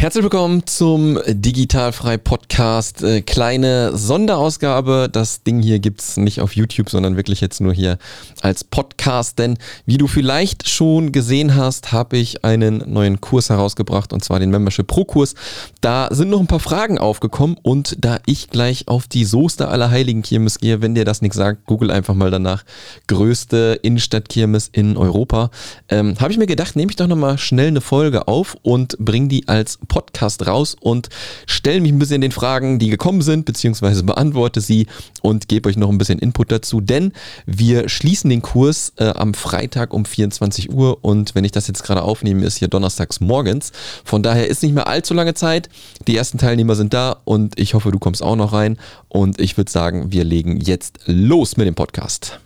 Herzlich 0.00 0.22
willkommen 0.24 0.66
zum 0.66 1.18
Digitalfrei 1.26 2.16
Podcast. 2.16 3.02
Äh, 3.02 3.20
kleine 3.20 3.94
Sonderausgabe. 3.94 5.10
Das 5.12 5.42
Ding 5.42 5.60
hier 5.60 5.78
gibt's 5.78 6.16
nicht 6.16 6.40
auf 6.40 6.56
YouTube, 6.56 6.88
sondern 6.88 7.16
wirklich 7.16 7.42
jetzt 7.42 7.60
nur 7.60 7.74
hier 7.74 7.98
als 8.40 8.64
Podcast. 8.64 9.38
Denn 9.38 9.58
wie 9.84 9.98
du 9.98 10.06
vielleicht 10.06 10.70
schon 10.70 11.12
gesehen 11.12 11.54
hast, 11.54 11.92
habe 11.92 12.16
ich 12.16 12.46
einen 12.46 12.82
neuen 12.90 13.20
Kurs 13.20 13.50
herausgebracht 13.50 14.14
und 14.14 14.24
zwar 14.24 14.40
den 14.40 14.48
Membership 14.48 14.86
Pro 14.86 15.04
Kurs. 15.04 15.34
Da 15.82 16.08
sind 16.10 16.30
noch 16.30 16.40
ein 16.40 16.46
paar 16.46 16.60
Fragen 16.60 16.96
aufgekommen 16.96 17.58
und 17.60 17.94
da 18.02 18.20
ich 18.24 18.48
gleich 18.48 18.88
auf 18.88 19.06
die 19.06 19.26
Soester 19.26 19.70
aller 19.70 19.90
Heiligen 19.90 20.22
Kirmes 20.22 20.60
gehe, 20.60 20.80
wenn 20.80 20.94
dir 20.94 21.04
das 21.04 21.20
nichts 21.20 21.36
sagt, 21.36 21.66
google 21.66 21.90
einfach 21.90 22.14
mal 22.14 22.30
danach. 22.30 22.64
Größte 23.06 23.78
Innenstadtkirmes 23.82 24.70
in 24.72 24.96
Europa. 24.96 25.50
Ähm, 25.90 26.18
habe 26.18 26.32
ich 26.32 26.38
mir 26.38 26.46
gedacht, 26.46 26.74
nehme 26.74 26.90
ich 26.90 26.96
doch 26.96 27.06
nochmal 27.06 27.36
schnell 27.36 27.68
eine 27.68 27.82
Folge 27.82 28.28
auf 28.28 28.56
und 28.62 28.96
bring 28.98 29.28
die 29.28 29.46
als 29.46 29.78
Podcast 29.90 30.46
raus 30.46 30.74
und 30.80 31.10
stelle 31.46 31.82
mich 31.82 31.92
ein 31.92 31.98
bisschen 31.98 32.22
den 32.22 32.32
Fragen, 32.32 32.78
die 32.78 32.88
gekommen 32.88 33.20
sind, 33.20 33.44
beziehungsweise 33.44 34.02
beantworte 34.04 34.62
sie 34.62 34.86
und 35.20 35.48
gebe 35.48 35.68
euch 35.68 35.76
noch 35.76 35.90
ein 35.90 35.98
bisschen 35.98 36.18
Input 36.18 36.50
dazu, 36.50 36.80
denn 36.80 37.12
wir 37.44 37.90
schließen 37.90 38.30
den 38.30 38.40
Kurs 38.40 38.94
äh, 38.96 39.08
am 39.08 39.34
Freitag 39.34 39.92
um 39.92 40.06
24 40.06 40.72
Uhr 40.72 40.98
und 41.02 41.34
wenn 41.34 41.44
ich 41.44 41.52
das 41.52 41.66
jetzt 41.66 41.82
gerade 41.82 42.02
aufnehme, 42.02 42.46
ist 42.46 42.56
hier 42.56 42.68
donnerstags 42.68 43.20
morgens. 43.20 43.72
Von 44.04 44.22
daher 44.22 44.46
ist 44.48 44.62
nicht 44.62 44.74
mehr 44.74 44.86
allzu 44.86 45.12
lange 45.12 45.34
Zeit. 45.34 45.68
Die 46.06 46.16
ersten 46.16 46.38
Teilnehmer 46.38 46.76
sind 46.76 46.94
da 46.94 47.16
und 47.24 47.58
ich 47.58 47.74
hoffe, 47.74 47.90
du 47.90 47.98
kommst 47.98 48.22
auch 48.22 48.36
noch 48.36 48.52
rein 48.52 48.78
und 49.08 49.40
ich 49.40 49.56
würde 49.56 49.70
sagen, 49.70 50.12
wir 50.12 50.24
legen 50.24 50.60
jetzt 50.60 51.00
los 51.06 51.56
mit 51.56 51.66
dem 51.66 51.74
Podcast. 51.74 52.38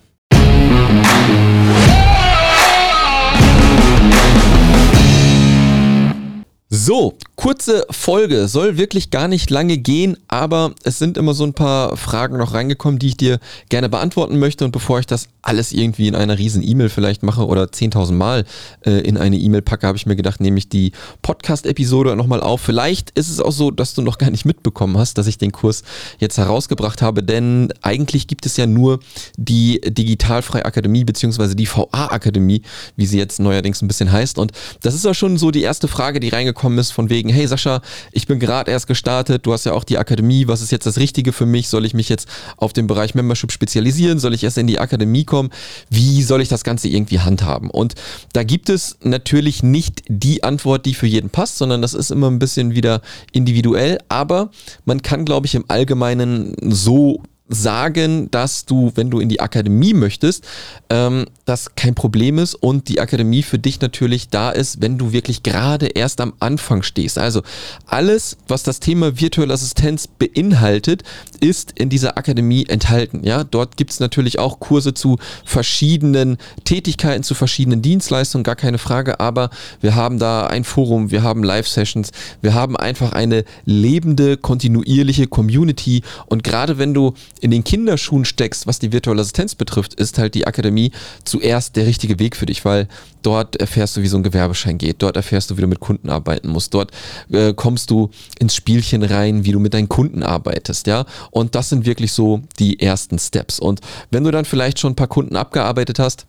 So, 6.76 7.14
kurze 7.36 7.86
Folge, 7.88 8.48
soll 8.48 8.76
wirklich 8.76 9.10
gar 9.10 9.28
nicht 9.28 9.48
lange 9.48 9.78
gehen, 9.78 10.16
aber 10.26 10.74
es 10.82 10.98
sind 10.98 11.16
immer 11.16 11.32
so 11.32 11.44
ein 11.44 11.52
paar 11.52 11.96
Fragen 11.96 12.36
noch 12.36 12.52
reingekommen, 12.52 12.98
die 12.98 13.08
ich 13.08 13.16
dir 13.16 13.38
gerne 13.68 13.88
beantworten 13.88 14.40
möchte. 14.40 14.64
Und 14.64 14.72
bevor 14.72 14.98
ich 14.98 15.06
das 15.06 15.28
alles 15.40 15.70
irgendwie 15.70 16.08
in 16.08 16.16
einer 16.16 16.36
riesen 16.36 16.66
E-Mail 16.66 16.88
vielleicht 16.88 17.22
mache 17.22 17.46
oder 17.46 17.66
10.000 17.66 18.12
Mal 18.14 18.44
äh, 18.84 18.90
in 19.02 19.16
eine 19.16 19.36
E-Mail 19.36 19.62
packe, 19.62 19.86
habe 19.86 19.96
ich 19.96 20.06
mir 20.06 20.16
gedacht, 20.16 20.40
nehme 20.40 20.58
ich 20.58 20.68
die 20.68 20.90
Podcast-Episode 21.22 22.16
nochmal 22.16 22.40
auf. 22.40 22.60
Vielleicht 22.60 23.10
ist 23.10 23.28
es 23.28 23.38
auch 23.38 23.52
so, 23.52 23.70
dass 23.70 23.94
du 23.94 24.02
noch 24.02 24.18
gar 24.18 24.30
nicht 24.30 24.44
mitbekommen 24.44 24.98
hast, 24.98 25.16
dass 25.16 25.28
ich 25.28 25.38
den 25.38 25.52
Kurs 25.52 25.84
jetzt 26.18 26.38
herausgebracht 26.38 27.02
habe, 27.02 27.22
denn 27.22 27.72
eigentlich 27.82 28.26
gibt 28.26 28.46
es 28.46 28.56
ja 28.56 28.66
nur 28.66 28.98
die 29.36 29.80
Digitalfreie 29.80 30.64
Akademie 30.64 31.04
beziehungsweise 31.04 31.54
die 31.54 31.68
VA-Akademie, 31.68 32.62
wie 32.96 33.06
sie 33.06 33.18
jetzt 33.18 33.38
neuerdings 33.38 33.80
ein 33.80 33.86
bisschen 33.86 34.10
heißt. 34.10 34.38
Und 34.38 34.50
das 34.80 34.94
ist 34.94 35.04
ja 35.04 35.14
schon 35.14 35.36
so 35.36 35.52
die 35.52 35.62
erste 35.62 35.86
Frage, 35.86 36.18
die 36.18 36.30
reingekommen 36.30 36.63
gekommen 36.64 36.78
ist, 36.78 36.92
von 36.92 37.10
wegen, 37.10 37.28
hey 37.28 37.46
Sascha, 37.46 37.82
ich 38.10 38.26
bin 38.26 38.40
gerade 38.40 38.70
erst 38.70 38.86
gestartet, 38.86 39.44
du 39.44 39.52
hast 39.52 39.66
ja 39.66 39.74
auch 39.74 39.84
die 39.84 39.98
Akademie, 39.98 40.48
was 40.48 40.62
ist 40.62 40.72
jetzt 40.72 40.86
das 40.86 40.96
Richtige 40.96 41.34
für 41.34 41.44
mich? 41.44 41.68
Soll 41.68 41.84
ich 41.84 41.92
mich 41.92 42.08
jetzt 42.08 42.26
auf 42.56 42.72
den 42.72 42.86
Bereich 42.86 43.14
Membership 43.14 43.52
spezialisieren? 43.52 44.18
Soll 44.18 44.32
ich 44.32 44.44
erst 44.44 44.56
in 44.56 44.66
die 44.66 44.78
Akademie 44.78 45.24
kommen? 45.24 45.50
Wie 45.90 46.22
soll 46.22 46.40
ich 46.40 46.48
das 46.48 46.64
Ganze 46.64 46.88
irgendwie 46.88 47.20
handhaben? 47.20 47.68
Und 47.68 47.96
da 48.32 48.44
gibt 48.44 48.70
es 48.70 48.96
natürlich 49.02 49.62
nicht 49.62 50.04
die 50.08 50.42
Antwort, 50.42 50.86
die 50.86 50.94
für 50.94 51.06
jeden 51.06 51.28
passt, 51.28 51.58
sondern 51.58 51.82
das 51.82 51.92
ist 51.92 52.10
immer 52.10 52.30
ein 52.30 52.38
bisschen 52.38 52.74
wieder 52.74 53.02
individuell, 53.32 53.98
aber 54.08 54.50
man 54.86 55.02
kann, 55.02 55.26
glaube 55.26 55.46
ich, 55.46 55.54
im 55.54 55.66
Allgemeinen 55.68 56.56
so 56.62 57.20
sagen, 57.48 58.30
dass 58.30 58.64
du, 58.64 58.92
wenn 58.94 59.10
du 59.10 59.20
in 59.20 59.28
die 59.28 59.40
Akademie 59.40 59.92
möchtest, 59.92 60.44
ähm, 60.88 61.26
das 61.44 61.74
kein 61.74 61.94
Problem 61.94 62.38
ist 62.38 62.54
und 62.54 62.88
die 62.88 63.00
Akademie 63.00 63.42
für 63.42 63.58
dich 63.58 63.82
natürlich 63.82 64.30
da 64.30 64.50
ist, 64.50 64.80
wenn 64.80 64.96
du 64.96 65.12
wirklich 65.12 65.42
gerade 65.42 65.86
erst 65.88 66.22
am 66.22 66.32
Anfang 66.40 66.82
stehst. 66.82 67.18
Also 67.18 67.42
alles, 67.86 68.38
was 68.48 68.62
das 68.62 68.80
Thema 68.80 69.20
virtuelle 69.20 69.52
Assistenz 69.52 70.06
beinhaltet, 70.06 71.02
ist 71.40 71.72
in 71.72 71.90
dieser 71.90 72.16
Akademie 72.16 72.64
enthalten. 72.66 73.20
Ja, 73.24 73.44
dort 73.44 73.76
gibt 73.76 73.90
es 73.90 74.00
natürlich 74.00 74.38
auch 74.38 74.58
Kurse 74.58 74.94
zu 74.94 75.18
verschiedenen 75.44 76.38
Tätigkeiten, 76.64 77.24
zu 77.24 77.34
verschiedenen 77.34 77.82
Dienstleistungen, 77.82 78.44
gar 78.44 78.56
keine 78.56 78.78
Frage. 78.78 79.20
Aber 79.20 79.50
wir 79.82 79.94
haben 79.94 80.18
da 80.18 80.46
ein 80.46 80.64
Forum, 80.64 81.10
wir 81.10 81.22
haben 81.22 81.42
Live-Sessions, 81.42 82.10
wir 82.40 82.54
haben 82.54 82.74
einfach 82.74 83.12
eine 83.12 83.44
lebende, 83.66 84.38
kontinuierliche 84.38 85.26
Community. 85.26 86.02
Und 86.24 86.42
gerade 86.42 86.78
wenn 86.78 86.94
du 86.94 87.12
in 87.44 87.50
den 87.50 87.62
Kinderschuhen 87.62 88.24
steckst, 88.24 88.66
was 88.66 88.78
die 88.78 88.90
virtuelle 88.90 89.20
Assistenz 89.20 89.54
betrifft, 89.54 89.92
ist 89.92 90.16
halt 90.16 90.34
die 90.34 90.46
Akademie 90.46 90.92
zuerst 91.24 91.76
der 91.76 91.86
richtige 91.86 92.18
Weg 92.18 92.36
für 92.36 92.46
dich, 92.46 92.64
weil 92.64 92.88
dort 93.20 93.56
erfährst 93.56 93.98
du, 93.98 94.00
wie 94.00 94.08
so 94.08 94.16
ein 94.16 94.22
Gewerbeschein 94.22 94.78
geht, 94.78 95.02
dort 95.02 95.16
erfährst 95.16 95.50
du, 95.50 95.58
wie 95.58 95.60
du 95.60 95.66
mit 95.66 95.78
Kunden 95.78 96.08
arbeiten 96.08 96.48
musst, 96.48 96.72
dort 96.72 96.90
äh, 97.30 97.52
kommst 97.52 97.90
du 97.90 98.08
ins 98.38 98.54
Spielchen 98.54 99.02
rein, 99.02 99.44
wie 99.44 99.52
du 99.52 99.60
mit 99.60 99.74
deinen 99.74 99.90
Kunden 99.90 100.22
arbeitest, 100.22 100.86
ja. 100.86 101.04
Und 101.32 101.54
das 101.54 101.68
sind 101.68 101.84
wirklich 101.84 102.12
so 102.12 102.40
die 102.58 102.80
ersten 102.80 103.18
Steps. 103.18 103.60
Und 103.60 103.82
wenn 104.10 104.24
du 104.24 104.30
dann 104.30 104.46
vielleicht 104.46 104.78
schon 104.78 104.92
ein 104.92 104.96
paar 104.96 105.08
Kunden 105.08 105.36
abgearbeitet 105.36 105.98
hast, 105.98 106.24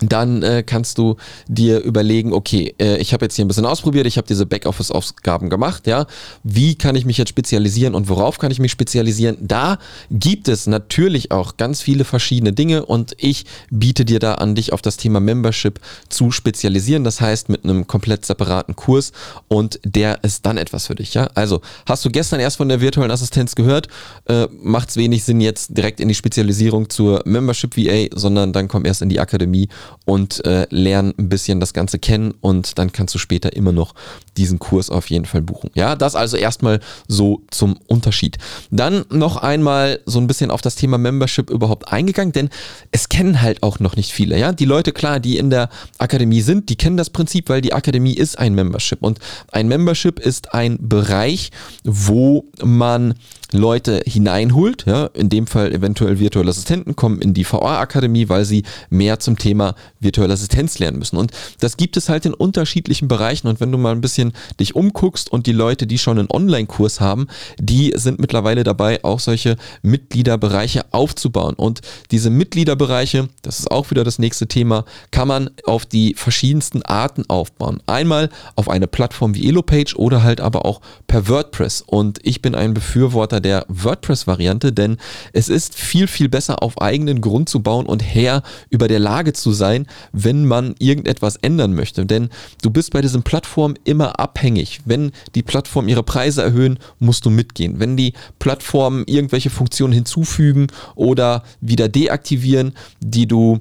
dann 0.00 0.42
äh, 0.42 0.62
kannst 0.64 0.98
du 0.98 1.16
dir 1.46 1.80
überlegen, 1.80 2.32
okay, 2.32 2.74
äh, 2.80 2.98
ich 2.98 3.12
habe 3.12 3.24
jetzt 3.24 3.36
hier 3.36 3.44
ein 3.44 3.48
bisschen 3.48 3.66
ausprobiert, 3.66 4.06
ich 4.06 4.16
habe 4.16 4.26
diese 4.26 4.46
Backoffice-Aufgaben 4.46 5.50
gemacht, 5.50 5.86
ja. 5.86 6.06
Wie 6.42 6.74
kann 6.74 6.96
ich 6.96 7.04
mich 7.04 7.18
jetzt 7.18 7.28
spezialisieren 7.28 7.94
und 7.94 8.08
worauf 8.08 8.38
kann 8.38 8.50
ich 8.50 8.58
mich 8.58 8.72
spezialisieren? 8.72 9.36
Da 9.40 9.78
gibt 10.10 10.48
es 10.48 10.66
natürlich 10.66 11.30
auch 11.30 11.56
ganz 11.56 11.82
viele 11.82 12.04
verschiedene 12.04 12.52
Dinge 12.52 12.84
und 12.84 13.14
ich 13.18 13.44
biete 13.70 14.04
dir 14.04 14.18
da 14.18 14.34
an, 14.34 14.54
dich 14.54 14.72
auf 14.72 14.82
das 14.82 14.96
Thema 14.96 15.20
Membership 15.20 15.80
zu 16.08 16.30
spezialisieren. 16.30 17.04
Das 17.04 17.20
heißt, 17.20 17.48
mit 17.48 17.64
einem 17.64 17.86
komplett 17.86 18.24
separaten 18.24 18.76
Kurs 18.76 19.12
und 19.48 19.80
der 19.84 20.22
ist 20.24 20.46
dann 20.46 20.58
etwas 20.58 20.86
für 20.86 20.94
dich, 20.94 21.14
ja. 21.14 21.28
Also, 21.34 21.60
hast 21.86 22.04
du 22.04 22.10
gestern 22.10 22.40
erst 22.40 22.56
von 22.56 22.68
der 22.68 22.80
virtuellen 22.80 23.10
Assistenz 23.10 23.54
gehört, 23.54 23.88
äh, 24.26 24.46
macht 24.60 24.90
es 24.90 24.96
wenig 24.96 25.24
Sinn, 25.24 25.40
jetzt 25.40 25.76
direkt 25.76 26.00
in 26.00 26.08
die 26.08 26.14
Spezialisierung 26.14 26.90
zur 26.90 27.22
Membership 27.24 27.76
VA, 27.76 28.08
sondern 28.14 28.52
dann 28.52 28.68
komm 28.68 28.84
erst 28.84 29.02
in 29.02 29.08
die 29.08 29.20
Akademie 29.20 29.68
und 30.04 30.44
äh, 30.44 30.66
lern 30.70 31.14
ein 31.18 31.28
bisschen 31.28 31.60
das 31.60 31.72
Ganze 31.72 31.98
kennen 31.98 32.34
und 32.40 32.78
dann 32.78 32.92
kannst 32.92 33.14
du 33.14 33.18
später 33.18 33.54
immer 33.54 33.72
noch 33.72 33.94
diesen 34.36 34.58
Kurs 34.58 34.90
auf 34.90 35.10
jeden 35.10 35.24
Fall 35.24 35.42
buchen. 35.42 35.70
Ja, 35.74 35.96
das 35.96 36.14
also 36.14 36.36
erstmal 36.36 36.80
so 37.06 37.42
zum 37.50 37.78
Unterschied. 37.86 38.38
Dann 38.70 39.04
noch 39.10 39.36
einmal 39.36 40.00
so 40.06 40.18
ein 40.18 40.26
bisschen 40.26 40.50
auf 40.50 40.62
das 40.62 40.76
Thema 40.76 40.98
Membership 40.98 41.50
überhaupt 41.50 41.92
eingegangen, 41.92 42.32
denn 42.32 42.50
es 42.92 43.08
kennen 43.08 43.42
halt 43.42 43.62
auch 43.62 43.80
noch 43.80 43.96
nicht 43.96 44.12
viele. 44.12 44.38
Ja, 44.38 44.52
die 44.52 44.64
Leute, 44.64 44.92
klar, 44.92 45.20
die 45.20 45.36
in 45.38 45.50
der 45.50 45.68
Akademie 45.98 46.40
sind, 46.40 46.68
die 46.68 46.76
kennen 46.76 46.96
das 46.96 47.10
Prinzip, 47.10 47.48
weil 47.48 47.60
die 47.60 47.72
Akademie 47.72 48.14
ist 48.14 48.38
ein 48.38 48.54
Membership 48.54 49.02
und 49.02 49.18
ein 49.52 49.68
Membership 49.68 50.18
ist 50.20 50.54
ein 50.54 50.78
Bereich, 50.80 51.50
wo 51.84 52.44
man 52.62 53.14
Leute 53.52 54.02
hineinholt, 54.06 54.84
ja, 54.86 55.06
in 55.14 55.28
dem 55.28 55.46
Fall 55.46 55.72
eventuell 55.72 56.18
virtuelle 56.18 56.50
Assistenten 56.50 56.96
kommen 56.96 57.20
in 57.20 57.34
die 57.34 57.46
VA-Akademie, 57.50 58.28
weil 58.28 58.44
sie 58.44 58.64
mehr 58.90 59.20
zum 59.20 59.38
Thema 59.38 59.74
virtuelle 60.00 60.34
Assistenz 60.34 60.78
lernen 60.78 60.98
müssen. 60.98 61.16
Und 61.16 61.32
das 61.60 61.76
gibt 61.76 61.96
es 61.96 62.08
halt 62.08 62.26
in 62.26 62.34
unterschiedlichen 62.34 63.08
Bereichen. 63.08 63.48
Und 63.48 63.60
wenn 63.60 63.72
du 63.72 63.78
mal 63.78 63.92
ein 63.92 64.00
bisschen 64.00 64.32
dich 64.60 64.76
umguckst 64.76 65.32
und 65.32 65.46
die 65.46 65.52
Leute, 65.52 65.86
die 65.86 65.98
schon 65.98 66.18
einen 66.18 66.30
Online-Kurs 66.30 67.00
haben, 67.00 67.26
die 67.58 67.92
sind 67.96 68.18
mittlerweile 68.18 68.64
dabei, 68.64 69.02
auch 69.02 69.20
solche 69.20 69.56
Mitgliederbereiche 69.82 70.84
aufzubauen. 70.92 71.54
Und 71.54 71.80
diese 72.10 72.30
Mitgliederbereiche, 72.30 73.28
das 73.42 73.60
ist 73.60 73.70
auch 73.70 73.90
wieder 73.90 74.04
das 74.04 74.18
nächste 74.18 74.46
Thema, 74.46 74.84
kann 75.10 75.28
man 75.28 75.50
auf 75.64 75.86
die 75.86 76.14
verschiedensten 76.14 76.82
Arten 76.82 77.24
aufbauen. 77.28 77.82
Einmal 77.86 78.28
auf 78.56 78.68
eine 78.68 78.86
Plattform 78.86 79.34
wie 79.34 79.48
Elopage 79.48 79.94
oder 79.96 80.22
halt 80.22 80.40
aber 80.40 80.66
auch 80.66 80.80
per 81.06 81.28
WordPress. 81.28 81.82
Und 81.86 82.18
ich 82.22 82.42
bin 82.42 82.54
ein 82.54 82.74
Befürworter 82.74 83.37
Befürworter 83.38 83.40
der 83.40 83.64
WordPress-Variante, 83.68 84.72
denn 84.72 84.96
es 85.32 85.48
ist 85.48 85.74
viel, 85.74 86.06
viel 86.06 86.28
besser 86.28 86.62
auf 86.62 86.80
eigenen 86.80 87.20
Grund 87.20 87.48
zu 87.48 87.60
bauen 87.60 87.86
und 87.86 88.02
Herr 88.02 88.42
über 88.70 88.88
der 88.88 88.98
Lage 88.98 89.32
zu 89.32 89.52
sein, 89.52 89.86
wenn 90.12 90.44
man 90.44 90.74
irgendetwas 90.78 91.36
ändern 91.36 91.74
möchte. 91.74 92.06
Denn 92.06 92.28
du 92.62 92.70
bist 92.70 92.92
bei 92.92 93.00
diesen 93.00 93.22
Plattformen 93.22 93.78
immer 93.84 94.18
abhängig. 94.18 94.80
Wenn 94.84 95.12
die 95.34 95.42
Plattformen 95.42 95.88
ihre 95.88 96.02
Preise 96.02 96.42
erhöhen, 96.42 96.78
musst 96.98 97.24
du 97.24 97.30
mitgehen. 97.30 97.80
Wenn 97.80 97.96
die 97.96 98.12
Plattformen 98.38 99.04
irgendwelche 99.06 99.50
Funktionen 99.50 99.92
hinzufügen 99.92 100.68
oder 100.94 101.42
wieder 101.60 101.88
deaktivieren, 101.88 102.72
die 103.00 103.26
du 103.26 103.60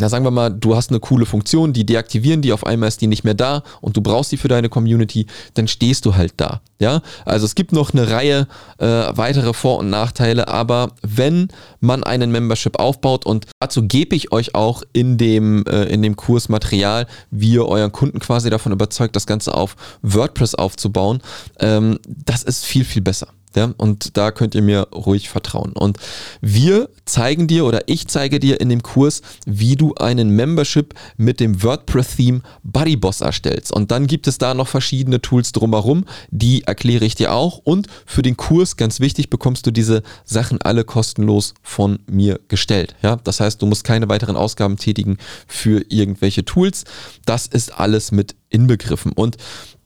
na 0.00 0.08
sagen 0.08 0.24
wir 0.24 0.30
mal, 0.30 0.50
du 0.50 0.74
hast 0.74 0.90
eine 0.90 0.98
coole 0.98 1.26
Funktion, 1.26 1.72
die 1.72 1.86
deaktivieren 1.86 2.42
die, 2.42 2.52
auf 2.52 2.66
einmal 2.66 2.88
ist 2.88 3.00
die 3.00 3.06
nicht 3.06 3.22
mehr 3.22 3.34
da 3.34 3.62
und 3.80 3.96
du 3.96 4.00
brauchst 4.00 4.32
die 4.32 4.36
für 4.36 4.48
deine 4.48 4.68
Community, 4.68 5.26
dann 5.54 5.68
stehst 5.68 6.06
du 6.06 6.16
halt 6.16 6.34
da. 6.38 6.60
Ja, 6.80 7.02
also 7.26 7.44
es 7.44 7.54
gibt 7.54 7.72
noch 7.72 7.92
eine 7.92 8.10
Reihe 8.10 8.48
äh, 8.78 8.86
weitere 8.86 9.52
Vor- 9.52 9.78
und 9.78 9.90
Nachteile, 9.90 10.48
aber 10.48 10.92
wenn 11.02 11.48
man 11.80 12.02
einen 12.02 12.32
Membership 12.32 12.78
aufbaut 12.78 13.26
und 13.26 13.46
dazu 13.60 13.86
gebe 13.86 14.16
ich 14.16 14.32
euch 14.32 14.54
auch 14.54 14.82
in 14.94 15.18
dem, 15.18 15.64
äh, 15.66 15.84
in 15.84 16.02
dem 16.02 16.16
Kurs 16.16 16.48
Material, 16.48 17.06
wie 17.30 17.52
ihr 17.52 17.66
euren 17.66 17.92
Kunden 17.92 18.18
quasi 18.18 18.48
davon 18.48 18.72
überzeugt, 18.72 19.14
das 19.14 19.26
Ganze 19.26 19.54
auf 19.54 19.76
WordPress 20.02 20.54
aufzubauen, 20.54 21.20
ähm, 21.58 21.98
das 22.06 22.42
ist 22.42 22.64
viel, 22.64 22.84
viel 22.84 23.02
besser. 23.02 23.28
Ja, 23.56 23.74
und 23.78 24.16
da 24.16 24.30
könnt 24.30 24.54
ihr 24.54 24.62
mir 24.62 24.88
ruhig 24.94 25.28
vertrauen. 25.28 25.72
Und 25.72 25.98
wir 26.40 26.88
zeigen 27.04 27.48
dir 27.48 27.64
oder 27.64 27.88
ich 27.88 28.06
zeige 28.06 28.38
dir 28.38 28.60
in 28.60 28.68
dem 28.68 28.82
Kurs, 28.82 29.22
wie 29.44 29.74
du 29.74 29.94
einen 29.94 30.30
Membership 30.30 30.94
mit 31.16 31.40
dem 31.40 31.62
WordPress-Theme 31.62 32.42
BuddyBoss 32.62 33.22
erstellst. 33.22 33.72
Und 33.72 33.90
dann 33.90 34.06
gibt 34.06 34.28
es 34.28 34.38
da 34.38 34.54
noch 34.54 34.68
verschiedene 34.68 35.20
Tools 35.20 35.50
drumherum, 35.50 36.04
die 36.30 36.62
erkläre 36.62 37.04
ich 37.04 37.16
dir 37.16 37.32
auch. 37.32 37.58
Und 37.58 37.88
für 38.06 38.22
den 38.22 38.36
Kurs, 38.36 38.76
ganz 38.76 39.00
wichtig, 39.00 39.30
bekommst 39.30 39.66
du 39.66 39.72
diese 39.72 40.02
Sachen 40.24 40.62
alle 40.62 40.84
kostenlos 40.84 41.54
von 41.62 41.98
mir 42.08 42.38
gestellt. 42.46 42.94
Ja, 43.02 43.16
das 43.16 43.40
heißt, 43.40 43.60
du 43.60 43.66
musst 43.66 43.82
keine 43.82 44.08
weiteren 44.08 44.36
Ausgaben 44.36 44.76
tätigen 44.76 45.18
für 45.48 45.84
irgendwelche 45.88 46.44
Tools. 46.44 46.84
Das 47.26 47.48
ist 47.48 47.74
alles 47.74 48.12
mit 48.12 48.36
inbegriffen. 48.48 49.12
Und 49.12 49.36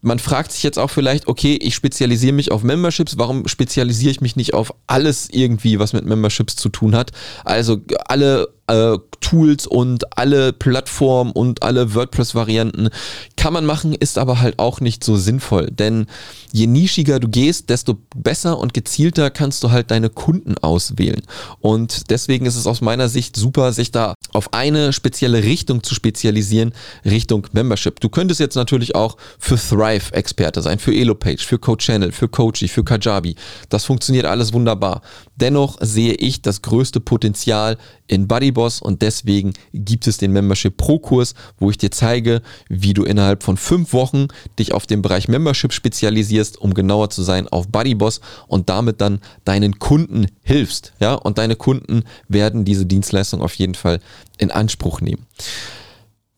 man 0.05 0.19
fragt 0.19 0.53
sich 0.53 0.63
jetzt 0.63 0.79
auch 0.79 0.91
vielleicht, 0.91 1.27
okay, 1.27 1.59
ich 1.61 1.75
spezialisiere 1.75 2.33
mich 2.33 2.53
auf 2.53 2.63
Memberships, 2.63 3.17
warum 3.19 3.49
spezialisiere 3.49 4.11
ich 4.11 4.21
mich 4.21 4.37
nicht 4.37 4.55
auf 4.55 4.75
alles 4.87 5.29
irgendwie, 5.31 5.79
was 5.79 5.93
mit 5.93 6.05
Memberships 6.05 6.57
zu 6.57 6.69
tun 6.69 6.95
hat? 6.95 7.11
Also 7.45 7.79
alle 8.07 8.49
äh, 8.67 8.97
Tools 9.21 9.67
und 9.67 10.19
alle 10.19 10.53
Plattformen 10.53 11.33
und 11.33 11.63
alle 11.63 11.95
WordPress-Varianten 11.95 12.91
kann 13.37 13.53
man 13.53 13.65
machen, 13.65 13.95
ist 13.95 14.19
aber 14.19 14.41
halt 14.41 14.59
auch 14.59 14.81
nicht 14.81 15.03
so 15.03 15.17
sinnvoll. 15.17 15.71
Denn 15.71 16.07
je 16.53 16.67
nischiger 16.67 17.21
du 17.21 17.29
gehst, 17.29 17.71
desto 17.71 17.99
besser 18.15 18.59
und 18.59 18.75
gezielter 18.75 19.31
kannst 19.31 19.65
du 19.65 19.71
halt 19.71 19.91
deine 19.91 20.11
Kunden 20.11 20.57
auswählen. 20.59 21.23
Und 21.61 22.11
deswegen 22.11 22.47
ist 22.47 22.57
es 22.57 22.67
aus 22.67 22.81
meiner 22.81 23.09
Sicht 23.09 23.37
super, 23.37 23.73
sich 23.73 23.91
da 23.91 24.15
auf 24.33 24.53
eine 24.53 24.93
spezielle 24.93 25.43
Richtung 25.43 25.83
zu 25.83 25.95
spezialisieren, 25.95 26.73
Richtung 27.05 27.47
Membership. 27.53 28.01
Du 28.01 28.09
könntest 28.09 28.41
jetzt 28.41 28.57
natürlich 28.57 28.95
auch 28.95 29.17
für 29.39 29.57
Thrive 29.57 30.13
Experte 30.13 30.61
sein, 30.63 30.79
für 30.79 30.95
Elopage, 30.95 31.45
für 31.45 31.59
CodeChannel, 31.59 32.13
für 32.13 32.29
Coachy, 32.29 32.69
für 32.69 32.85
Kajabi. 32.85 33.37
Das 33.69 33.85
funktioniert 33.85 34.27
alles 34.27 34.53
wunderbar. 34.53 35.03
Dennoch 35.37 35.79
sehe 35.81 36.15
ich 36.15 36.43
das 36.43 36.63
größte 36.63 37.01
Potenzial 37.01 37.79
in 38.07 38.29
Buddyboss 38.29 38.81
und 38.81 39.03
deswegen 39.03 39.53
gibt 39.73 40.07
es 40.07 40.19
den 40.19 40.33
Membership 40.33 40.77
Pro 40.77 40.99
Kurs, 40.99 41.35
wo 41.59 41.71
ich 41.71 41.79
dir 41.79 41.91
zeige, 41.91 42.43
wie 42.69 42.95
du 42.95 43.05
innerhalb 43.05 43.43
von 43.43 43.57
fünf 43.57 43.93
Wochen 43.93 44.29
dich 44.59 44.73
auf 44.73 44.87
den 44.87 45.03
Bereich 45.03 45.29
Membership 45.29 45.73
spezialisierst, 45.73 46.61
um 46.61 46.75
genauer 46.75 47.11
zu 47.11 47.23
sein 47.23 47.49
auf 47.49 47.69
Buddyboss 47.69 48.21
und 48.47 48.69
damit 48.69 49.01
dann 49.01 49.21
deinen 49.45 49.79
Kunden 49.79 50.27
hilfst. 50.43 50.93
Ja, 51.01 51.15
und 51.15 51.39
deine 51.39 51.57
Kunden 51.57 52.05
werden 52.29 52.65
diese 52.65 52.87
Dienstleistung 52.87 53.41
auf 53.41 53.55
jeden 53.55 53.75
Fall 53.75 54.01
in 54.39 54.51
Anspruch 54.51 55.01
nehmen. 55.01 55.27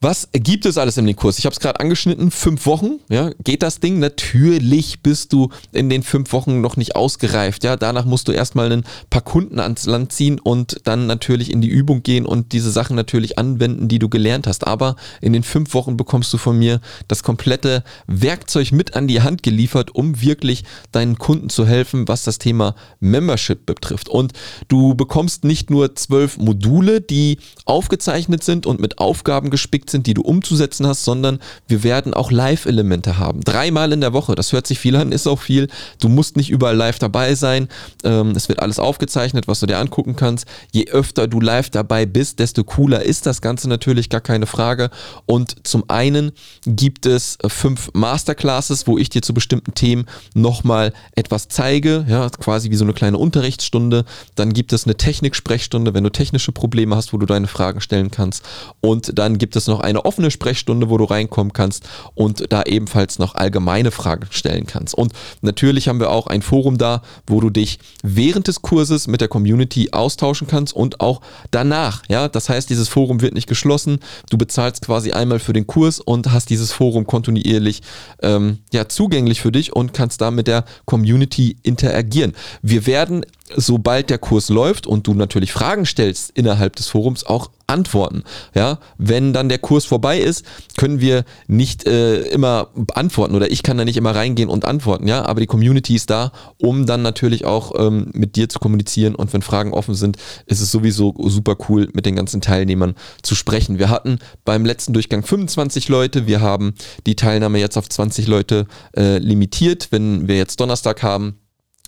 Was 0.03 0.29
gibt 0.35 0.67
es 0.67 0.77
alles 0.77 0.99
in 0.99 1.07
dem 1.07 1.17
Kurs? 1.17 1.39
Ich 1.39 1.47
habe 1.47 1.55
es 1.55 1.59
gerade 1.59 1.81
angeschnitten, 1.81 2.31
fünf 2.31 2.67
Wochen, 2.67 3.01
ja, 3.09 3.31
geht 3.43 3.63
das 3.63 3.81
Ding? 3.81 3.99
Natürlich 3.99 5.01
bist 5.01 5.33
du 5.33 5.49
in 5.73 5.89
den 5.89 6.03
fünf 6.03 6.35
Wochen 6.35 6.61
noch 6.61 6.77
nicht 6.77 6.95
ausgereift, 6.95 7.65
ja, 7.65 7.77
danach 7.77 8.05
musst 8.05 8.29
du 8.29 8.33
erstmal 8.33 8.71
ein 8.71 8.85
paar 9.09 9.23
Kunden 9.23 9.59
ans 9.59 9.87
Land 9.87 10.13
ziehen 10.13 10.39
und 10.39 10.83
dann 10.85 11.07
natürlich 11.07 11.51
in 11.51 11.63
die 11.63 11.69
Übung 11.69 12.03
gehen 12.03 12.27
und 12.27 12.53
diese 12.53 12.71
Sachen 12.71 12.95
natürlich 12.95 13.39
anwenden, 13.39 13.89
die 13.89 13.99
du 13.99 14.11
gelernt 14.11 14.47
hast. 14.47 14.67
Aber 14.67 14.97
in 15.23 15.33
den 15.33 15.43
fünf 15.43 15.73
Wochen 15.73 15.97
bekommst 15.97 16.31
du 16.35 16.37
von 16.37 16.59
mir 16.59 16.83
das 17.09 17.23
komplette 17.23 17.83
Werkzeug 18.07 18.73
mit 18.73 18.97
an 18.97 19.09
die 19.09 19.23
Hand 19.23 19.43
geliefert, 19.43 19.95
um 19.95 20.21
wirklich 20.21 20.65
deinen 20.93 21.17
Kunden 21.17 21.49
zu 21.49 21.67
helfen, 21.67 22.07
was 22.07 22.23
das 22.23 22.39
Thema 22.39 22.75
Membership 23.01 23.65
betrifft. 23.65 24.11
Und 24.11 24.35
du 24.69 24.95
bekommst 24.95 25.45
nicht 25.45 25.71
nur 25.71 25.95
zwölf 25.95 26.37
Module, 26.37 27.01
die 27.01 27.39
aufgezeichnet 27.65 28.45
sind 28.45 28.67
und 28.67 28.79
mit 28.79 28.99
Aufgaben 28.99 29.49
gespickt 29.49 29.86
Projekt 29.87 29.91
sind, 29.91 30.07
die 30.07 30.15
du 30.15 30.23
umzusetzen 30.23 30.87
hast, 30.87 31.05
sondern 31.05 31.39
wir 31.69 31.83
werden 31.83 32.15
auch 32.15 32.31
Live-Elemente 32.31 33.19
haben. 33.19 33.41
Dreimal 33.43 33.93
in 33.93 34.01
der 34.01 34.13
Woche, 34.13 34.35
das 34.35 34.53
hört 34.53 34.67
sich 34.67 34.79
viel 34.79 34.97
an, 34.97 35.13
ist 35.13 35.27
auch 35.27 35.41
viel. 35.41 35.69
Du 36.01 36.09
musst 36.09 36.37
nicht 36.37 36.51
überall 36.51 36.77
live 36.77 36.99
dabei 36.99 37.35
sein. 37.35 37.69
Ähm, 38.05 38.33
es 38.33 38.49
wird 38.49 38.61
alles 38.61 38.79
aufgezeichnet, 38.79 39.47
was 39.47 39.61
du 39.61 39.67
dir 39.67 39.79
angucken 39.79 40.17
kannst. 40.17 40.47
Je 40.73 40.89
öfter 40.89 41.29
du 41.29 41.41
live 41.41 41.71
dabei 41.71 42.07
bist, 42.07 42.39
desto 42.39 42.65
cooler 42.65 43.03
ist 43.03 43.27
das 43.27 43.41
Ganze 43.41 43.69
natürlich, 43.69 44.09
gar 44.09 44.21
keine 44.21 44.47
Frage. 44.47 44.91
Und 45.27 45.67
zum 45.67 45.85
einen 45.89 46.33
gibt 46.67 47.07
es 47.07 47.39
fünf 47.47 47.91
Masterclasses, 47.95 48.87
wo 48.87 48.99
ich 48.99 49.09
dir 49.09 49.23
zu 49.23 49.35
bestimmten 49.35 49.75
Themen 49.75 50.07
nochmal 50.35 50.93
etwas 51.15 51.49
zeige, 51.49 52.05
ja, 52.09 52.29
quasi 52.31 52.71
wie 52.71 52.77
so 52.77 52.85
eine 52.85 52.95
kleine 52.95 53.19
Unterrichtsstunde. 53.19 54.05
Dann 54.35 54.53
gibt 54.53 54.73
es 54.73 54.85
eine 54.85 54.97
Technik-Sprechstunde, 54.97 55.95
wenn 55.95 56.05
du 56.05 56.11
technische 56.11 56.53
Probleme 56.53 56.97
hast, 56.97 57.13
wo 57.13 57.19
du 57.19 57.27
deine 57.27 57.47
Fragen 57.47 57.81
stellen 57.81 58.11
kannst. 58.11 58.45
Und 58.81 59.19
dann 59.19 59.39
gibt 59.39 59.57
es 59.57 59.67
noch 59.67 59.76
noch 59.77 59.83
eine 59.83 60.05
offene 60.07 60.31
Sprechstunde, 60.31 60.89
wo 60.89 60.97
du 60.97 61.05
reinkommen 61.05 61.53
kannst 61.53 61.85
und 62.15 62.51
da 62.51 62.63
ebenfalls 62.63 63.19
noch 63.19 63.35
allgemeine 63.35 63.91
Fragen 63.91 64.27
stellen 64.31 64.67
kannst. 64.67 64.95
Und 64.95 65.13
natürlich 65.43 65.89
haben 65.89 66.01
wir 66.01 66.11
auch 66.11 66.27
ein 66.29 66.41
Forum 66.41 66.79
da, 66.79 67.03
wo 67.27 67.41
du 67.41 67.51
dich 67.51 67.79
während 68.03 68.49
des 68.49 68.63
Kurses 68.63 69.07
mit 69.07 69.21
der 69.21 69.29
Community 69.29 69.91
austauschen 69.93 70.47
kannst 70.47 70.75
und 70.75 71.01
auch 71.01 71.21
danach. 71.51 72.03
Ja, 72.09 72.29
das 72.29 72.49
heißt, 72.49 72.71
dieses 72.71 72.89
Forum 72.89 73.21
wird 73.21 73.35
nicht 73.35 73.49
geschlossen. 73.49 73.99
Du 74.31 74.39
bezahlst 74.39 74.83
quasi 74.83 75.13
einmal 75.13 75.41
für 75.41 75.53
den 75.53 75.67
Kurs 75.67 76.01
und 76.01 76.33
hast 76.33 76.49
dieses 76.49 76.73
Forum 76.73 77.07
kontinuierlich 77.07 77.83
ähm, 78.23 78.61
ja, 78.73 78.89
zugänglich 78.89 79.43
für 79.43 79.53
dich 79.53 79.77
und 79.77 79.93
kannst 79.93 80.23
da 80.23 80.31
mit 80.31 80.47
der 80.47 80.65
Community 80.87 81.57
interagieren. 81.63 82.33
Wir 82.63 82.87
werden 82.87 83.27
sobald 83.55 84.11
der 84.11 84.19
Kurs 84.19 84.49
läuft 84.49 84.87
und 84.87 85.07
du 85.07 85.15
natürlich 85.15 85.53
Fragen 85.53 85.87
stellst 85.87 86.31
innerhalb 86.35 86.77
des 86.77 86.89
Forums, 86.89 87.25
auch 87.25 87.51
antworten. 87.69 88.23
Ja, 88.55 88.79
wenn 88.97 89.33
dann 89.33 89.49
der 89.49 89.59
Kurs 89.59 89.85
vorbei 89.85 90.21
ist, 90.21 90.45
können 90.77 91.01
wir 91.01 91.25
nicht 91.49 91.87
äh, 91.87 92.21
immer 92.29 92.69
antworten 92.95 93.35
oder 93.35 93.51
ich 93.51 93.63
kann 93.63 93.77
da 93.77 93.85
nicht 93.85 93.97
immer 93.97 94.15
reingehen 94.15 94.49
und 94.49 94.65
antworten. 94.65 95.09
Ja, 95.09 95.25
aber 95.25 95.41
die 95.41 95.47
Community 95.47 95.97
ist 95.97 96.11
da, 96.11 96.33
um 96.59 96.87
dann 96.87 97.03
natürlich 97.03 97.45
auch 97.45 97.73
ähm, 97.77 98.11
mit 98.13 98.37
dir 98.37 98.49
zu 98.49 98.59
kommunizieren 98.59 99.15
und 99.15 99.33
wenn 99.33 99.43
Fragen 99.43 99.73
offen 99.73 99.95
sind, 99.95 100.17
ist 100.47 100.61
es 100.61 100.71
sowieso 100.71 101.15
super 101.19 101.57
cool, 101.69 101.89
mit 101.93 102.07
den 102.07 102.17
ganzen 102.17 102.41
Teilnehmern 102.41 102.95
zu 103.23 103.35
sprechen. 103.35 103.79
Wir 103.79 103.91
hatten 103.91 104.19
beim 104.45 104.65
letzten 104.65 104.93
Durchgang 104.93 105.25
25 105.25 105.89
Leute, 105.89 106.27
wir 106.27 106.41
haben 106.41 106.75
die 107.07 107.17
Teilnahme 107.17 107.59
jetzt 107.59 107.77
auf 107.77 107.89
20 107.89 108.29
Leute 108.29 108.67
äh, 108.97 109.19
limitiert. 109.19 109.89
Wenn 109.91 110.29
wir 110.29 110.37
jetzt 110.37 110.61
Donnerstag 110.61 111.03
haben, 111.03 111.39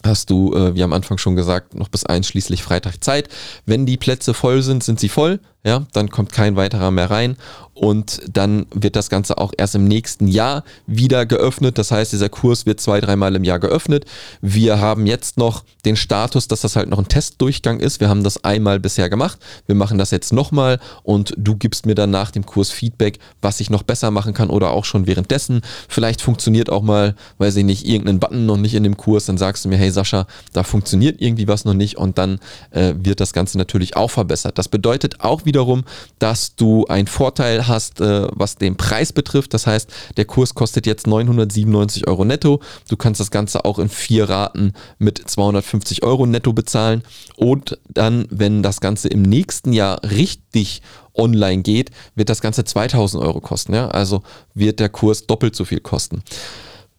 hast 0.05 0.31
du, 0.31 0.55
äh, 0.55 0.75
wie 0.75 0.83
am 0.83 0.93
Anfang 0.93 1.19
schon 1.19 1.37
gesagt, 1.37 1.75
noch 1.75 1.89
bis 1.89 2.05
einschließlich 2.05 2.63
Freitag 2.63 3.03
Zeit. 3.03 3.29
Wenn 3.67 3.87
die 3.87 3.97
Plätze 3.97 4.35
voll 4.35 4.63
sind, 4.63 4.85
sind 4.85 5.01
sie 5.01 5.09
voll 5.09 5.41
ja, 5.65 5.87
dann 5.93 6.11
kommt 6.11 6.33
kein 6.33 6.57
weiterer 6.57 6.91
mehr 6.91 7.11
rein 7.11 7.37
und 7.79 8.23
dann 8.33 8.67
wird 8.75 8.97
das 8.97 9.09
Ganze 9.09 9.39
auch 9.39 9.53
erst 9.57 9.77
im 9.77 9.85
nächsten 9.85 10.27
Jahr 10.27 10.65
wieder 10.87 11.27
geöffnet. 11.27 11.79
Das 11.79 11.93
heißt, 11.93 12.13
dieser 12.13 12.29
Kurs 12.29 12.67
wird 12.67 12.81
zwei, 12.81 13.01
dreimal 13.01 13.37
im 13.37 13.45
Jahr 13.45 13.61
geöffnet. 13.61 14.05
Wir 14.41 14.81
haben 14.81 15.07
jetzt 15.07 15.37
noch 15.39 15.63
den 15.85 15.95
Status, 15.95 16.49
dass 16.49 16.63
das 16.63 16.75
halt 16.75 16.89
noch 16.89 16.99
ein 16.99 17.07
Testdurchgang 17.07 17.79
ist. 17.79 18.01
Wir 18.01 18.09
haben 18.09 18.25
das 18.25 18.43
einmal 18.43 18.81
bisher 18.81 19.09
gemacht. 19.09 19.39
Wir 19.67 19.77
machen 19.77 19.97
das 19.97 20.11
jetzt 20.11 20.33
nochmal 20.33 20.81
und 21.05 21.35
du 21.37 21.55
gibst 21.55 21.87
mir 21.87 21.95
dann 21.95 22.11
nach 22.11 22.33
dem 22.33 22.45
Kurs 22.45 22.71
Feedback, 22.71 23.21
was 23.43 23.61
ich 23.61 23.71
noch 23.71 23.85
besser 23.85 24.11
machen 24.11 24.35
kann 24.35 24.51
oder 24.51 24.71
auch 24.71 24.85
schon 24.85 25.07
währenddessen. 25.07 25.63
Vielleicht 25.89 26.21
funktioniert 26.21 26.71
auch 26.71 26.83
mal, 26.83 27.15
weiß 27.39 27.55
ich 27.57 27.65
nicht, 27.65 27.87
irgendein 27.87 28.19
Button 28.19 28.45
noch 28.45 28.57
nicht 28.57 28.75
in 28.75 28.83
dem 28.83 28.97
Kurs. 28.97 29.27
Dann 29.27 29.39
sagst 29.39 29.65
du 29.65 29.69
mir, 29.69 29.77
hey 29.77 29.93
Sascha, 29.93 30.27
da 30.53 30.65
funktioniert 30.65 31.21
irgendwie 31.21 31.47
was 31.47 31.65
noch 31.65 31.75
nicht 31.75 31.97
und 31.97 32.19
dann 32.19 32.41
äh, 32.73 32.95
wird 32.99 33.21
das 33.21 33.33
Ganze 33.33 33.57
natürlich 33.57 33.97
auch 33.97 34.11
verbessert. 34.11 34.59
Das 34.59 34.67
bedeutet 34.67 35.21
auch 35.21 35.45
wiederum, 35.49 35.83
dass 36.21 36.55
du 36.55 36.87
einen 36.87 37.09
Vorteil 37.09 37.67
hast, 37.67 38.01
äh, 38.01 38.29
was 38.31 38.55
den 38.55 38.77
Preis 38.77 39.13
betrifft. 39.13 39.53
Das 39.55 39.67
heißt, 39.67 39.91
der 40.17 40.25
Kurs 40.25 40.55
kostet 40.55 40.87
jetzt 40.87 41.09
997 41.09 42.07
Euro 42.07 42.25
netto. 42.25 42.61
Du 42.89 42.97
kannst 42.97 43.21
das 43.21 43.33
Ganze 43.33 43.65
auch 43.65 43.81
in 43.81 43.89
vier 43.89 44.29
Raten 44.29 44.75
mit 44.99 45.19
250 45.19 46.05
Euro 46.05 46.27
netto 46.27 46.53
bezahlen. 46.53 47.03
Und 47.37 47.79
dann, 47.89 48.27
wenn 48.31 48.63
das 48.63 48.81
Ganze 48.81 49.09
im 49.09 49.23
nächsten 49.23 49.73
Jahr 49.73 50.01
richtig 50.05 50.83
online 51.15 51.63
geht, 51.63 51.91
wird 52.15 52.29
das 52.29 52.41
Ganze 52.41 52.65
2000 52.65 53.23
Euro 53.23 53.41
kosten. 53.41 53.75
Ja? 53.75 53.89
Also 53.89 54.23
wird 54.55 54.79
der 54.79 54.89
Kurs 54.89 55.27
doppelt 55.27 55.57
so 55.57 55.65
viel 55.65 55.81
kosten. 55.81 56.23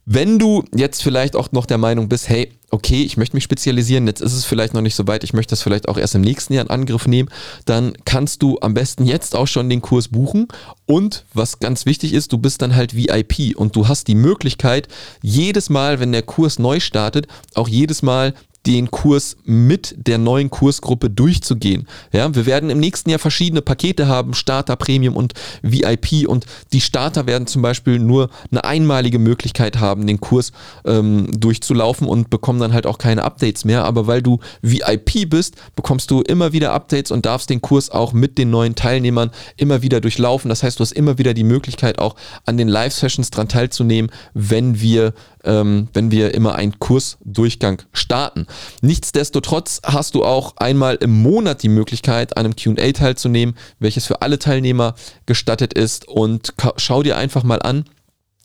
Wenn 0.06 0.38
du 0.38 0.64
jetzt 0.74 1.02
vielleicht 1.02 1.36
auch 1.36 1.52
noch 1.52 1.66
der 1.66 1.78
Meinung 1.78 2.08
bist, 2.08 2.28
hey, 2.28 2.50
okay, 2.70 3.02
ich 3.02 3.16
möchte 3.16 3.36
mich 3.36 3.44
spezialisieren, 3.44 4.06
jetzt 4.06 4.20
ist 4.20 4.32
es 4.32 4.44
vielleicht 4.44 4.74
noch 4.74 4.80
nicht 4.80 4.94
so 4.94 5.06
weit, 5.06 5.24
ich 5.24 5.32
möchte 5.32 5.50
das 5.50 5.62
vielleicht 5.62 5.88
auch 5.88 5.98
erst 5.98 6.14
im 6.14 6.20
nächsten 6.20 6.54
Jahr 6.54 6.64
in 6.64 6.70
Angriff 6.70 7.06
nehmen, 7.06 7.28
dann 7.64 7.92
kannst 8.04 8.42
du 8.42 8.58
am 8.60 8.74
besten 8.74 9.04
jetzt 9.04 9.36
auch 9.36 9.46
schon 9.46 9.68
den 9.68 9.82
Kurs 9.82 10.08
buchen. 10.08 10.48
Und 10.86 11.24
was 11.34 11.58
ganz 11.58 11.86
wichtig 11.86 12.12
ist, 12.12 12.32
du 12.32 12.38
bist 12.38 12.62
dann 12.62 12.74
halt 12.74 12.96
VIP 12.96 13.56
und 13.56 13.76
du 13.76 13.88
hast 13.88 14.08
die 14.08 14.14
Möglichkeit, 14.14 14.88
jedes 15.22 15.68
Mal, 15.68 16.00
wenn 16.00 16.12
der 16.12 16.22
Kurs 16.22 16.58
neu 16.58 16.80
startet, 16.80 17.26
auch 17.54 17.68
jedes 17.68 18.02
Mal 18.02 18.34
den 18.66 18.90
Kurs 18.90 19.36
mit 19.44 19.94
der 19.96 20.18
neuen 20.18 20.50
Kursgruppe 20.50 21.08
durchzugehen. 21.08 21.88
Ja, 22.12 22.34
wir 22.34 22.44
werden 22.44 22.68
im 22.68 22.78
nächsten 22.78 23.08
Jahr 23.08 23.18
verschiedene 23.18 23.62
Pakete 23.62 24.06
haben, 24.06 24.34
Starter, 24.34 24.76
Premium 24.76 25.16
und 25.16 25.32
VIP 25.62 26.28
und 26.28 26.44
die 26.72 26.82
Starter 26.82 27.26
werden 27.26 27.46
zum 27.46 27.62
Beispiel 27.62 27.98
nur 27.98 28.28
eine 28.50 28.64
einmalige 28.64 29.18
Möglichkeit 29.18 29.80
haben, 29.80 30.06
den 30.06 30.20
Kurs 30.20 30.52
ähm, 30.84 31.28
durchzulaufen 31.38 32.06
und 32.06 32.28
bekommen 32.28 32.60
dann 32.60 32.74
halt 32.74 32.86
auch 32.86 32.98
keine 32.98 33.24
Updates 33.24 33.64
mehr. 33.64 33.84
Aber 33.84 34.06
weil 34.06 34.22
du 34.22 34.40
VIP 34.60 35.30
bist, 35.30 35.56
bekommst 35.74 36.10
du 36.10 36.20
immer 36.20 36.52
wieder 36.52 36.72
Updates 36.72 37.10
und 37.10 37.24
darfst 37.24 37.48
den 37.48 37.62
Kurs 37.62 37.90
auch 37.90 38.12
mit 38.12 38.36
den 38.36 38.50
neuen 38.50 38.74
Teilnehmern 38.74 39.30
immer 39.56 39.80
wieder 39.80 40.02
durchlaufen. 40.02 40.50
Das 40.50 40.62
heißt, 40.62 40.78
du 40.78 40.82
hast 40.82 40.92
immer 40.92 41.16
wieder 41.16 41.32
die 41.32 41.44
Möglichkeit 41.44 41.98
auch 41.98 42.14
an 42.44 42.58
den 42.58 42.68
Live-Sessions 42.68 43.30
dran 43.30 43.48
teilzunehmen, 43.48 44.10
wenn 44.34 44.80
wir 44.80 45.14
ähm, 45.44 45.88
wenn 45.92 46.10
wir 46.10 46.34
immer 46.34 46.54
einen 46.54 46.78
Kursdurchgang 46.78 47.82
starten. 47.92 48.46
Nichtsdestotrotz 48.80 49.80
hast 49.84 50.14
du 50.14 50.24
auch 50.24 50.56
einmal 50.56 50.96
im 50.96 51.22
Monat 51.22 51.62
die 51.62 51.68
Möglichkeit, 51.68 52.36
an 52.36 52.46
einem 52.46 52.56
QA 52.56 52.92
teilzunehmen, 52.92 53.56
welches 53.78 54.06
für 54.06 54.22
alle 54.22 54.38
Teilnehmer 54.38 54.94
gestattet 55.26 55.74
ist. 55.74 56.08
Und 56.08 56.54
schau 56.76 57.02
dir 57.02 57.16
einfach 57.16 57.42
mal 57.42 57.62
an, 57.62 57.84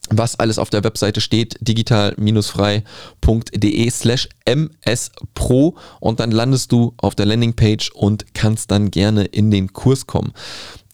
was 0.10 0.40
alles 0.40 0.58
auf 0.60 0.70
der 0.70 0.84
Webseite 0.84 1.22
steht, 1.22 1.56
digital-frei.de 1.62 3.90
slash 3.90 4.30
mspro 4.48 5.75
und 6.00 6.20
dann 6.20 6.32
landest 6.32 6.72
du 6.72 6.94
auf 6.98 7.16
der 7.16 7.25
Landingpage 7.25 7.92
und 7.92 8.34
kannst 8.34 8.72
dann 8.72 8.92
gerne 8.92 9.25
in 9.25 9.52
den 9.52 9.74
Kurs 9.74 10.08
kommen. 10.08 10.34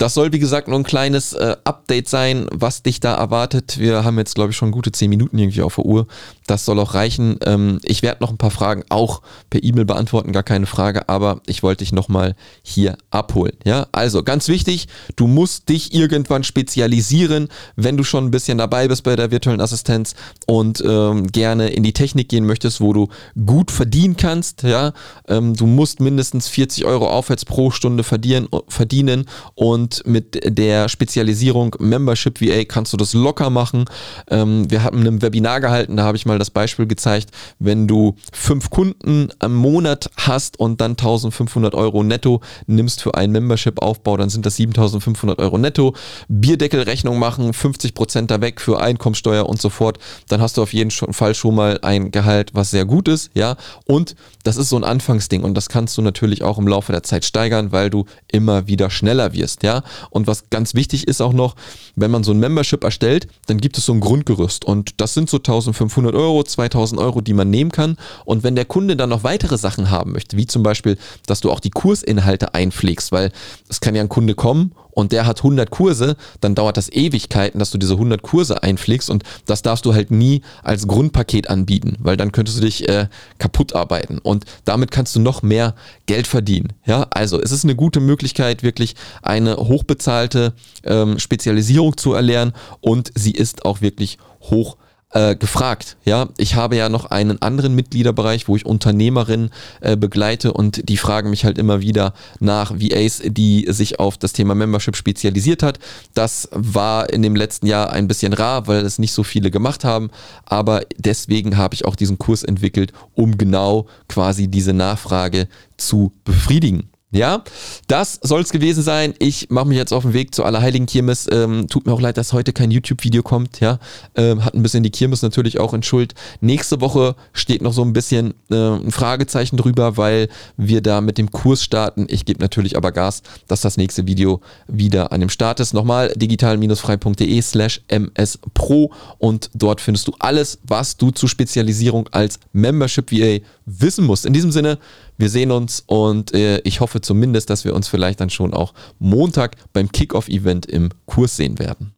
Das 0.01 0.15
soll, 0.15 0.33
wie 0.33 0.39
gesagt, 0.39 0.67
nur 0.67 0.79
ein 0.79 0.83
kleines 0.83 1.33
äh, 1.33 1.55
Update 1.63 2.09
sein, 2.09 2.47
was 2.51 2.81
dich 2.81 3.01
da 3.01 3.13
erwartet. 3.13 3.77
Wir 3.77 4.03
haben 4.03 4.17
jetzt, 4.17 4.33
glaube 4.33 4.49
ich, 4.49 4.57
schon 4.57 4.71
gute 4.71 4.91
10 4.91 5.11
Minuten 5.11 5.37
irgendwie 5.37 5.61
auf 5.61 5.75
der 5.75 5.85
Uhr. 5.85 6.07
Das 6.47 6.65
soll 6.65 6.79
auch 6.79 6.95
reichen. 6.95 7.37
Ähm, 7.45 7.79
ich 7.83 8.01
werde 8.01 8.23
noch 8.23 8.31
ein 8.31 8.39
paar 8.39 8.49
Fragen 8.49 8.83
auch 8.89 9.21
per 9.51 9.63
E-Mail 9.63 9.85
beantworten, 9.85 10.31
gar 10.31 10.41
keine 10.41 10.65
Frage, 10.65 11.07
aber 11.07 11.41
ich 11.45 11.61
wollte 11.61 11.83
dich 11.83 11.91
nochmal 11.91 12.35
hier 12.63 12.97
abholen. 13.11 13.53
Ja, 13.63 13.85
also 13.91 14.23
ganz 14.23 14.47
wichtig, 14.47 14.87
du 15.17 15.27
musst 15.27 15.69
dich 15.69 15.93
irgendwann 15.93 16.43
spezialisieren, 16.43 17.49
wenn 17.75 17.95
du 17.95 18.03
schon 18.03 18.25
ein 18.25 18.31
bisschen 18.31 18.57
dabei 18.57 18.87
bist 18.87 19.03
bei 19.03 19.15
der 19.15 19.29
virtuellen 19.29 19.61
Assistenz 19.61 20.15
und 20.47 20.83
ähm, 20.83 21.27
gerne 21.27 21.69
in 21.69 21.83
die 21.83 21.93
Technik 21.93 22.27
gehen 22.27 22.47
möchtest, 22.47 22.81
wo 22.81 22.91
du 22.91 23.09
gut 23.45 23.71
verdienen 23.71 24.15
kannst. 24.15 24.63
Ja, 24.63 24.93
ähm, 25.27 25.55
du 25.55 25.65
musst 25.65 25.99
mindestens 25.99 26.47
40 26.47 26.85
Euro 26.85 27.09
aufwärts 27.09 27.45
pro 27.45 27.71
Stunde 27.71 28.03
verdienen, 28.03 28.47
verdienen 28.67 29.25
und 29.55 29.81
und 29.81 30.05
mit 30.05 30.57
der 30.57 30.89
Spezialisierung 30.89 31.75
Membership 31.79 32.39
VA 32.39 32.65
kannst 32.65 32.93
du 32.93 32.97
das 32.97 33.13
locker 33.13 33.49
machen. 33.49 33.85
Ähm, 34.29 34.69
wir 34.69 34.83
hatten 34.83 35.07
ein 35.07 35.21
Webinar 35.23 35.59
gehalten, 35.59 35.97
da 35.97 36.03
habe 36.03 36.17
ich 36.17 36.27
mal 36.27 36.37
das 36.37 36.51
Beispiel 36.51 36.85
gezeigt, 36.85 37.31
wenn 37.57 37.87
du 37.87 38.15
fünf 38.31 38.69
Kunden 38.69 39.29
am 39.39 39.55
Monat 39.55 40.11
hast 40.17 40.59
und 40.59 40.81
dann 40.81 40.91
1500 40.91 41.73
Euro 41.73 42.03
netto 42.03 42.41
nimmst 42.67 43.01
für 43.01 43.15
einen 43.15 43.33
Membership-Aufbau, 43.33 44.17
dann 44.17 44.29
sind 44.29 44.45
das 44.45 44.57
7500 44.57 45.39
Euro 45.39 45.57
netto. 45.57 45.95
Bierdeckelrechnung 46.27 47.17
machen, 47.17 47.53
50 47.53 47.95
Prozent 47.95 48.29
da 48.29 48.39
weg 48.39 48.61
für 48.61 48.79
Einkommensteuer 48.79 49.49
und 49.49 49.59
so 49.59 49.69
fort. 49.69 49.97
Dann 50.27 50.41
hast 50.41 50.57
du 50.57 50.61
auf 50.61 50.73
jeden 50.73 50.91
Fall 50.91 51.33
schon 51.33 51.55
mal 51.55 51.79
ein 51.81 52.11
Gehalt, 52.11 52.51
was 52.53 52.69
sehr 52.69 52.85
gut 52.85 53.07
ist, 53.07 53.30
ja. 53.33 53.57
Und 53.85 54.15
das 54.43 54.57
ist 54.57 54.69
so 54.69 54.75
ein 54.75 54.83
Anfangsding 54.83 55.43
und 55.43 55.55
das 55.55 55.69
kannst 55.69 55.97
du 55.97 56.01
natürlich 56.01 56.43
auch 56.43 56.57
im 56.57 56.67
Laufe 56.67 56.91
der 56.91 57.03
Zeit 57.03 57.25
steigern, 57.25 57.71
weil 57.71 57.89
du 57.89 58.05
immer 58.31 58.67
wieder 58.67 58.89
schneller 58.89 59.33
wirst, 59.33 59.63
ja. 59.63 59.83
Und 60.09 60.27
was 60.27 60.49
ganz 60.49 60.73
wichtig 60.73 61.07
ist 61.07 61.21
auch 61.21 61.33
noch, 61.33 61.55
wenn 61.95 62.11
man 62.11 62.23
so 62.23 62.31
ein 62.31 62.39
Membership 62.39 62.83
erstellt, 62.83 63.27
dann 63.47 63.59
gibt 63.59 63.77
es 63.77 63.85
so 63.85 63.93
ein 63.93 63.99
Grundgerüst 63.99 64.65
und 64.65 64.99
das 65.01 65.13
sind 65.13 65.29
so 65.29 65.37
1500 65.37 66.15
Euro, 66.15 66.43
2000 66.43 66.99
Euro, 66.99 67.21
die 67.21 67.33
man 67.33 67.49
nehmen 67.49 67.71
kann. 67.71 67.97
Und 68.25 68.43
wenn 68.43 68.55
der 68.55 68.65
Kunde 68.65 68.95
dann 68.95 69.09
noch 69.09 69.23
weitere 69.23 69.57
Sachen 69.57 69.89
haben 69.89 70.11
möchte, 70.11 70.37
wie 70.37 70.47
zum 70.47 70.63
Beispiel, 70.63 70.97
dass 71.25 71.41
du 71.41 71.51
auch 71.51 71.59
die 71.59 71.69
Kursinhalte 71.69 72.53
einpflegst, 72.53 73.11
weil 73.11 73.31
es 73.69 73.79
kann 73.81 73.95
ja 73.95 74.01
ein 74.01 74.09
Kunde 74.09 74.35
kommen 74.35 74.73
und 74.91 75.11
der 75.11 75.25
hat 75.25 75.39
100 75.39 75.69
Kurse, 75.69 76.15
dann 76.39 76.55
dauert 76.55 76.77
das 76.77 76.89
Ewigkeiten, 76.91 77.59
dass 77.59 77.71
du 77.71 77.77
diese 77.77 77.93
100 77.93 78.21
Kurse 78.21 78.63
einpflegst 78.63 79.09
und 79.09 79.23
das 79.45 79.61
darfst 79.61 79.85
du 79.85 79.93
halt 79.93 80.11
nie 80.11 80.41
als 80.63 80.87
Grundpaket 80.87 81.49
anbieten, 81.49 81.97
weil 81.99 82.17
dann 82.17 82.31
könntest 82.31 82.57
du 82.57 82.61
dich 82.61 82.87
äh, 82.87 83.07
kaputt 83.37 83.75
arbeiten 83.75 84.19
und 84.19 84.45
damit 84.65 84.91
kannst 84.91 85.15
du 85.15 85.19
noch 85.19 85.41
mehr 85.41 85.75
Geld 86.05 86.27
verdienen. 86.27 86.73
Ja, 86.85 87.07
also 87.11 87.41
es 87.41 87.51
ist 87.51 87.63
eine 87.63 87.75
gute 87.75 87.99
Möglichkeit, 87.99 88.63
wirklich 88.63 88.95
eine 89.21 89.57
hochbezahlte 89.57 90.53
ähm, 90.83 91.19
Spezialisierung 91.19 91.97
zu 91.97 92.13
erlernen 92.13 92.53
und 92.79 93.11
sie 93.15 93.31
ist 93.31 93.65
auch 93.65 93.81
wirklich 93.81 94.17
hoch 94.41 94.77
äh, 95.13 95.35
gefragt. 95.35 95.97
Ja, 96.05 96.29
ich 96.37 96.55
habe 96.55 96.75
ja 96.75 96.89
noch 96.89 97.05
einen 97.05 97.41
anderen 97.41 97.75
Mitgliederbereich, 97.75 98.47
wo 98.47 98.55
ich 98.55 98.65
Unternehmerinnen 98.65 99.49
äh, 99.81 99.97
begleite 99.97 100.53
und 100.53 100.87
die 100.89 100.97
fragen 100.97 101.29
mich 101.29 101.45
halt 101.45 101.57
immer 101.57 101.81
wieder 101.81 102.13
nach 102.39 102.71
VAs, 102.71 103.21
die 103.25 103.65
sich 103.69 103.99
auf 103.99 104.17
das 104.17 104.33
Thema 104.33 104.55
Membership 104.55 104.95
spezialisiert 104.95 105.63
hat. 105.63 105.79
Das 106.13 106.49
war 106.51 107.09
in 107.09 107.21
dem 107.21 107.35
letzten 107.35 107.67
Jahr 107.67 107.91
ein 107.91 108.07
bisschen 108.07 108.33
rar, 108.33 108.67
weil 108.67 108.85
es 108.85 108.99
nicht 108.99 109.13
so 109.13 109.23
viele 109.23 109.51
gemacht 109.51 109.83
haben, 109.83 110.09
aber 110.45 110.81
deswegen 110.97 111.57
habe 111.57 111.75
ich 111.75 111.85
auch 111.85 111.95
diesen 111.95 112.17
Kurs 112.17 112.43
entwickelt, 112.43 112.93
um 113.13 113.37
genau 113.37 113.87
quasi 114.07 114.47
diese 114.47 114.73
Nachfrage 114.73 115.47
zu 115.77 116.11
befriedigen. 116.23 116.90
Ja, 117.13 117.43
das 117.87 118.19
soll 118.23 118.39
es 118.39 118.53
gewesen 118.53 118.83
sein. 118.83 119.13
Ich 119.19 119.49
mache 119.49 119.67
mich 119.67 119.77
jetzt 119.77 119.91
auf 119.91 120.03
den 120.03 120.13
Weg 120.13 120.33
zur 120.33 120.45
Allerheiligen 120.45 120.85
Kirmes. 120.85 121.27
Ähm, 121.29 121.67
tut 121.67 121.85
mir 121.85 121.91
auch 121.91 121.99
leid, 121.99 122.15
dass 122.15 122.31
heute 122.31 122.53
kein 122.53 122.71
YouTube-Video 122.71 123.21
kommt. 123.21 123.59
Ja, 123.59 123.79
ähm, 124.15 124.45
hat 124.45 124.53
ein 124.53 124.63
bisschen 124.63 124.81
die 124.81 124.91
Kirmes 124.91 125.21
natürlich 125.21 125.59
auch 125.59 125.73
in 125.73 125.83
Schuld. 125.83 126.15
Nächste 126.39 126.79
Woche 126.79 127.17
steht 127.33 127.61
noch 127.61 127.73
so 127.73 127.83
ein 127.83 127.91
bisschen 127.91 128.33
äh, 128.49 128.55
ein 128.55 128.91
Fragezeichen 128.91 129.57
drüber, 129.57 129.97
weil 129.97 130.29
wir 130.55 130.79
da 130.79 131.01
mit 131.01 131.17
dem 131.17 131.31
Kurs 131.31 131.61
starten. 131.61 132.05
Ich 132.07 132.23
gebe 132.23 132.39
natürlich 132.39 132.77
aber 132.77 132.93
Gas, 132.93 133.23
dass 133.45 133.59
das 133.59 133.75
nächste 133.75 134.07
Video 134.07 134.39
wieder 134.69 135.11
an 135.11 135.19
dem 135.19 135.29
Start 135.29 135.59
ist. 135.59 135.73
Nochmal 135.73 136.13
digital-frei.de 136.15 137.41
slash 137.41 137.81
mspro 137.89 138.93
und 139.17 139.49
dort 139.53 139.81
findest 139.81 140.07
du 140.07 140.13
alles, 140.19 140.59
was 140.63 140.95
du 140.95 141.11
zur 141.11 141.27
Spezialisierung 141.27 142.07
als 142.13 142.39
Membership 142.53 143.11
VA 143.11 143.39
wissen 143.65 144.05
musst. 144.05 144.25
In 144.25 144.31
diesem 144.31 144.53
Sinne, 144.53 144.77
wir 145.21 145.29
sehen 145.29 145.51
uns 145.51 145.81
und 145.85 146.33
äh, 146.33 146.59
ich 146.65 146.81
hoffe 146.81 146.99
zumindest, 146.99 147.49
dass 147.49 147.63
wir 147.63 147.73
uns 147.73 147.87
vielleicht 147.87 148.19
dann 148.19 148.29
schon 148.29 148.53
auch 148.53 148.73
Montag 148.99 149.55
beim 149.71 149.91
Kickoff-Event 149.91 150.65
im 150.65 150.89
Kurs 151.05 151.37
sehen 151.37 151.59
werden. 151.59 151.93